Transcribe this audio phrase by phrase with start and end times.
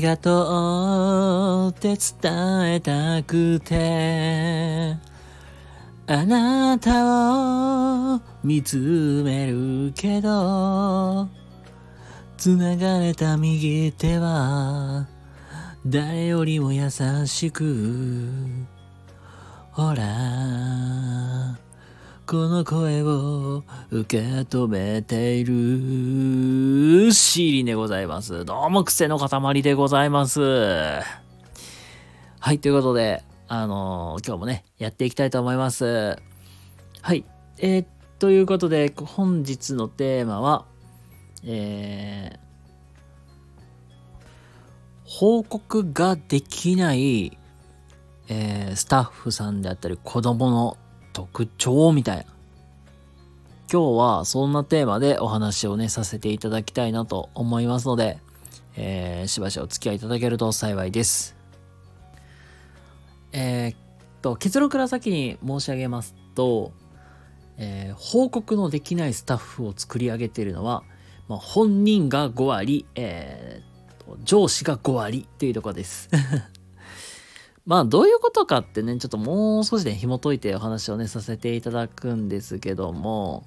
[0.00, 4.96] りがとうって伝えたくて、
[6.06, 8.78] あなたを見つ
[9.22, 11.28] めるけど、
[12.38, 15.06] 繋がれた右手は、
[15.84, 16.88] 誰よりも優
[17.26, 18.26] しく、
[19.72, 21.58] ほら、
[22.26, 26.49] この声を受け止めている。
[27.12, 28.44] シーリンでございます。
[28.44, 30.40] どうも癖の塊でございます。
[30.40, 31.02] は
[32.52, 36.16] い、ということで、あのー今日もね、やっていきたいと思います。
[37.02, 37.24] はい、
[37.58, 37.86] えー、
[38.18, 40.64] ということで、本日のテーマは、
[41.44, 42.38] えー、
[45.04, 47.36] 報告ができない、
[48.28, 50.78] えースタッフさんであったり子供の
[51.12, 52.24] 特徴みたいな。
[53.72, 58.18] 今日はそんなテーマでお話をね、させていただきたいなと思いますので、
[58.76, 61.36] えーしばしお付き合いいただけると幸いです。
[63.30, 63.76] えーっ
[64.22, 66.72] と、結論から先に申し上げますと、
[67.58, 70.82] えー報告のできないスタッフを作り上げているのは、
[71.28, 76.08] まあ、本人が5割、えーっと上司が5割っていうとこです。
[77.66, 83.44] まあどういうことかってね、ちょっともう少しで紐解いてお話をね、させていただくんですけども、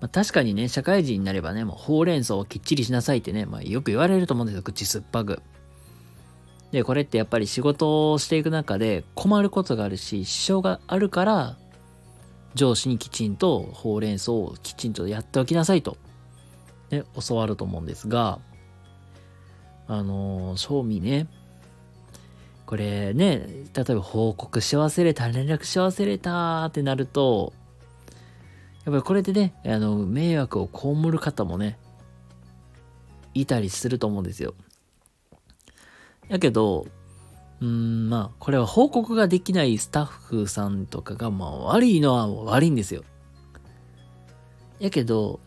[0.00, 5.42] まあ、確かにね、社会人になればね、もうほうれん草をきっちりしなさいってね、まあよく言われると思うんですよ、口酸っぱく。
[6.70, 11.56] で、これってやっぱり仕事をしていく中で困ることがあるし、支障があるから、
[12.54, 15.96] 上司にきちんとほうれん草をきちんとやっておきなさいと、
[16.90, 18.38] ね、教わると思うんですが、
[19.86, 21.26] あのー、正味ね、
[22.66, 27.54] これね、例えば報告し忘れた、連絡し忘れたってなると、
[28.88, 31.78] やっぱりこれでね、あの、迷惑を被る方もね、
[33.34, 34.54] いたりすると思うんですよ。
[36.28, 36.86] やけど、
[37.60, 43.02] うん、まあ、これは報告ができないスタッフさんとかが、まあ、悪いのは悪いんですよ。
[44.78, 45.40] やけど、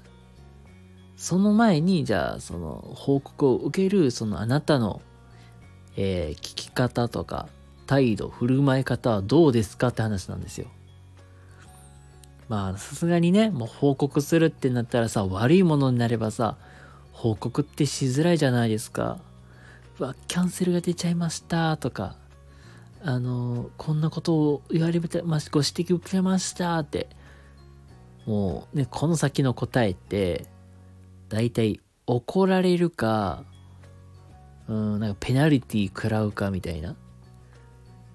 [1.16, 5.02] その前に、じゃあ、その、報告を受ける、そのあなたの
[5.98, 7.50] えー聞き方とか
[7.86, 10.68] 態度振る舞い方はどうですかって話なんですよ
[12.52, 16.58] まあさすがにねもう報告するってなったらさ悪いものになればさ
[17.14, 19.20] 報告ってしづらいじゃないですか
[20.00, 22.18] うわキャンセルが出ちゃいましたとか
[23.04, 27.08] あのこんなことを言われてましご指摘受けましたって
[28.26, 30.46] もうねこの先の答えって
[31.30, 33.46] 大体怒られるか
[34.68, 36.96] うん、なんかペナルティ食らうかみたいな。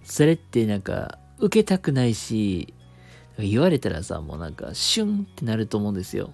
[0.05, 2.73] それってなんか受けたくないし、
[3.39, 6.31] 言われたらさ、もうなんかシュンってなると思うんですよ。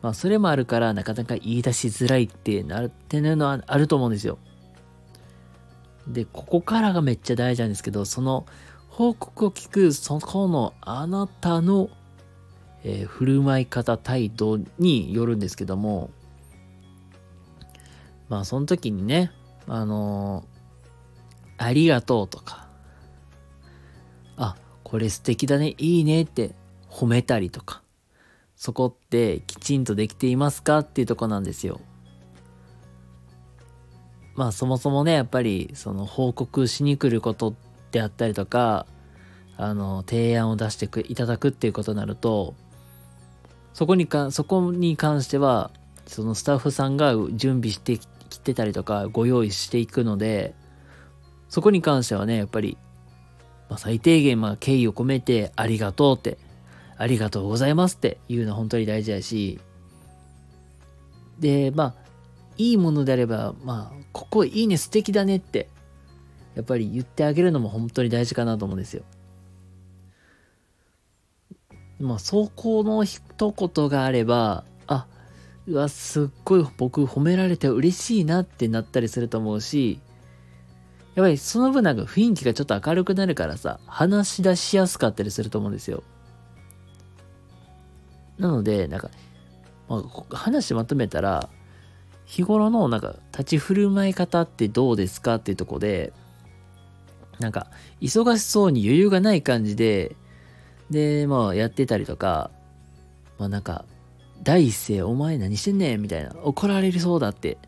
[0.00, 4.38] まあそれもあるからなかなか言い出しづらいってなるっていうのはあると思うんですよ。
[6.08, 8.46] で、ここからがめっちゃ大事なんですけど、その
[8.88, 11.90] 報告を聞くそこのあなたの、
[12.84, 16.10] えー振る舞い方、態度によるんですけども、
[18.28, 19.30] まあその時にね、
[19.68, 20.52] あのー
[21.58, 22.61] ありがとうとか、
[24.92, 26.54] これ素敵だね、いいねって
[26.90, 27.82] 褒めたりとか、
[28.56, 31.80] そこってきちんとできていますかっていうとこなんですよ。
[34.34, 37.54] まあそもそもね、やっぱりその報告しに来ること
[37.90, 38.84] であったりとか、
[39.56, 42.54] あの、提案を出してくいただくっていうことになると、
[43.72, 45.70] そこにか、そこに関しては、
[46.06, 50.54] そのスタッフさんが準備してきてたりとかご用意していくので
[51.48, 52.76] そこに関してはねやっぱり、
[53.72, 56.36] まあ、最低限まあ敬意を込めてありがとうって
[56.98, 59.58] ありがとうございますっていうのは本当に大事だし
[61.38, 61.94] でまあ
[62.58, 65.70] いいものであればまあここいいね素敵だねって
[66.54, 69.04] やっぱり言ってあげるのも本当に大事かなと思うんですよ。
[71.98, 73.22] まあそこの一
[73.52, 75.06] 言があればあ
[75.66, 79.98] うわすっごい僕褒められて嬉しいなってなったりすると思うし
[81.14, 86.02] やっぱりその分なんか雰囲気がちょっと明るくなるからさ話し出しやすかったりすると思うんですよ
[88.38, 89.10] なのでなんか、
[89.88, 91.48] まあ、話まとめたら
[92.24, 96.12] 日頃のなんか立ち振る舞い方ってどうですかっていうとこで
[97.40, 97.66] なんか
[98.00, 100.16] 忙しそうに余裕がない感じで
[100.90, 102.50] でまあやってたりとか
[103.38, 103.84] まあなんか
[104.42, 107.58] 第一声、お前何してんねんみたいな、怒られるそうだって。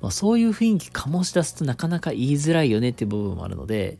[0.00, 3.98] まあ、そういう雰囲気醸し出すとなかなか言いづらいよねっていう部分もあるので、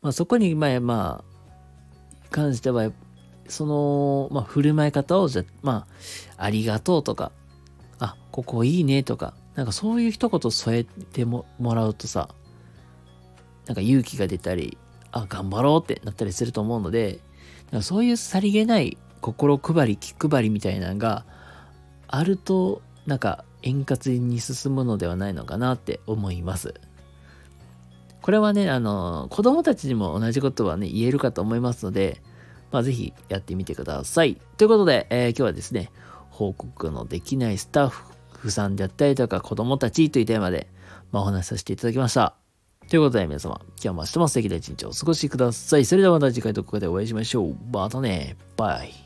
[0.00, 2.90] まあ、そこに、まあ、まあ、関しては、
[3.48, 5.86] その、まあ、振る舞い方を、じゃ、ま
[6.38, 7.32] あ、ありがとうとか、
[7.98, 12.28] あ、ここいいねとか、なんかそういう一言添えてももらうとさ、
[13.66, 14.76] なんか勇気が出たり、
[15.10, 17.20] あ、頑張ろうってなったりすると思うので、
[17.70, 21.24] なんかそういうさりげない心配り、気配りみたいなのが
[22.08, 26.74] あると、なんか円滑に進むのではないのかなって思います。
[28.20, 32.22] これはね、あの、子供たちにも同じことはね、言えるかと思いますので、
[32.70, 34.40] まあ、ぜひやってみてください。
[34.56, 35.90] ということで、えー、今日はですね、
[36.30, 37.92] 報告のできないスタッ
[38.38, 40.68] フさんであったりとか子供たちというテーマで、
[41.12, 42.34] まあ、お話しさせていただきました。
[42.88, 45.84] ということで皆様、今日も明日も素敵な一日をお過ごしください。
[45.84, 47.56] それではまた次回どこかでお会いしましょう。
[47.72, 48.36] またね。
[48.56, 49.03] バイ。